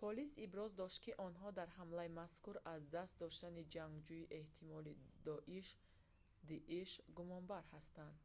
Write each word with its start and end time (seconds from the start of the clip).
полис 0.00 0.32
иброз 0.46 0.70
дошт 0.80 0.98
ки 1.04 1.12
онҳо 1.28 1.48
дар 1.58 1.68
ҳамлаи 1.78 2.14
мазкур 2.20 2.56
аз 2.74 2.80
даст 2.96 3.14
доштани 3.24 3.68
ҷангҷӯи 3.74 4.30
эҳтимолии 4.40 5.00
доиш 5.28 5.66
дииш 6.48 6.90
гумонбар 7.18 7.62
ҳастанд 7.74 8.18